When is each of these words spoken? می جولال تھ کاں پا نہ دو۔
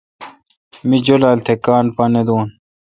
می 0.87 0.97
جولال 1.05 1.37
تھ 1.45 1.51
کاں 1.63 1.81
پا 1.95 2.05
نہ 2.13 2.21
دو۔ 2.27 2.37